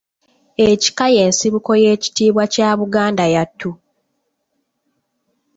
[0.69, 3.71] Ekika y’ensibuko y’ekitiibwa kya Buganda yattu.